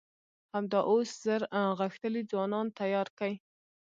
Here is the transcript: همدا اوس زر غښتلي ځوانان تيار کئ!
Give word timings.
همدا 0.53 0.79
اوس 0.89 1.09
زر 1.25 1.41
غښتلي 1.79 2.21
ځوانان 2.31 2.67
تيار 2.79 3.07
کئ! 3.19 3.33